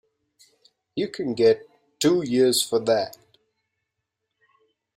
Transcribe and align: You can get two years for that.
You 0.95 1.09
can 1.09 1.35
get 1.35 1.69
two 1.99 2.23
years 2.25 2.63
for 2.63 2.79
that. 2.79 3.17